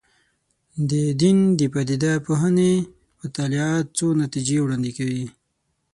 د 0.89 0.91
دین 1.21 1.37
د 1.59 1.61
پدیده 1.73 2.13
پوهنې 2.25 2.71
مطالعات 3.21 3.85
څو 3.97 4.07
نتیجې 4.23 4.57
وړاندې 4.61 4.91
کوي. 4.97 5.25